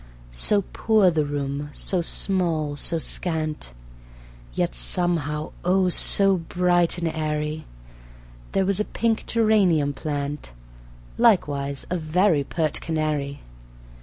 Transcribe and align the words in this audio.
So 0.31 0.63
poor 0.73 1.11
the 1.11 1.23
room, 1.27 1.69
so 1.73 2.01
small, 2.01 2.75
so 2.75 2.97
scant, 2.97 3.71
Yet 4.51 4.73
somehow 4.73 5.51
oh, 5.63 5.89
so 5.89 6.37
bright 6.37 6.97
and 6.97 7.07
airy. 7.07 7.65
There 8.53 8.65
was 8.65 8.79
a 8.79 8.83
pink 8.85 9.27
geranium 9.27 9.93
plant, 9.93 10.53
Likewise 11.19 11.85
a 11.91 11.97
very 11.97 12.43
pert 12.43 12.81
canary. 12.81 13.41